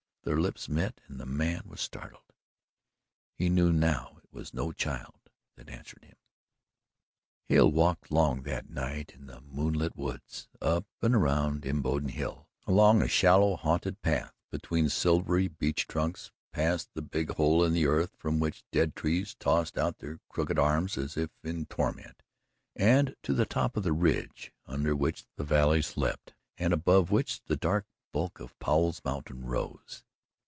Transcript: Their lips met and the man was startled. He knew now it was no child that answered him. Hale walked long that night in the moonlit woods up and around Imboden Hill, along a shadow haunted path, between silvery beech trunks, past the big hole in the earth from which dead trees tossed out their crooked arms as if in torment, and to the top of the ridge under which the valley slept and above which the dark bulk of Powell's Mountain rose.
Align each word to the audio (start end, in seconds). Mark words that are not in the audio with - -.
Their 0.23 0.37
lips 0.39 0.69
met 0.69 1.01
and 1.07 1.19
the 1.19 1.25
man 1.25 1.63
was 1.65 1.81
startled. 1.81 2.31
He 3.33 3.49
knew 3.49 3.73
now 3.73 4.19
it 4.23 4.31
was 4.31 4.53
no 4.53 4.71
child 4.71 5.19
that 5.55 5.67
answered 5.67 6.03
him. 6.05 6.15
Hale 7.45 7.71
walked 7.71 8.11
long 8.11 8.43
that 8.43 8.69
night 8.69 9.13
in 9.15 9.25
the 9.25 9.41
moonlit 9.41 9.95
woods 9.97 10.47
up 10.61 10.85
and 11.01 11.15
around 11.15 11.65
Imboden 11.65 12.09
Hill, 12.09 12.47
along 12.67 13.01
a 13.01 13.07
shadow 13.07 13.55
haunted 13.55 14.03
path, 14.03 14.35
between 14.51 14.89
silvery 14.89 15.47
beech 15.47 15.87
trunks, 15.87 16.31
past 16.53 16.91
the 16.93 17.01
big 17.01 17.31
hole 17.31 17.63
in 17.63 17.73
the 17.73 17.87
earth 17.87 18.13
from 18.19 18.39
which 18.39 18.63
dead 18.71 18.95
trees 18.95 19.33
tossed 19.39 19.75
out 19.75 19.97
their 19.97 20.19
crooked 20.29 20.59
arms 20.59 20.99
as 20.99 21.17
if 21.17 21.31
in 21.43 21.65
torment, 21.65 22.21
and 22.75 23.15
to 23.23 23.33
the 23.33 23.47
top 23.47 23.75
of 23.75 23.81
the 23.81 23.91
ridge 23.91 24.53
under 24.67 24.95
which 24.95 25.25
the 25.37 25.43
valley 25.43 25.81
slept 25.81 26.35
and 26.59 26.73
above 26.73 27.09
which 27.09 27.41
the 27.45 27.57
dark 27.57 27.87
bulk 28.13 28.39
of 28.39 28.57
Powell's 28.59 29.01
Mountain 29.03 29.45
rose. 29.45 30.03